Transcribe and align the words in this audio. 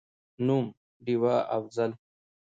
نوم: 0.45 0.65
ډېوه«افضل» 1.05 1.91